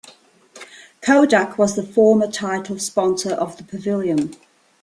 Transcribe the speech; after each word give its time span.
Kodak 1.03 1.59
was 1.59 1.75
the 1.75 1.83
former 1.83 2.25
title 2.25 2.79
sponsor 2.79 3.33
of 3.33 3.57
the 3.57 3.63
pavilion. 3.63 4.35